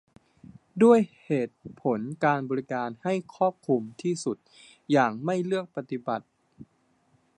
[0.83, 4.37] ด้วยเหตุผลการบริการให้ครอบคลุมที่สุด
[4.91, 6.25] อย่างไม่เลือกปฏิบัติ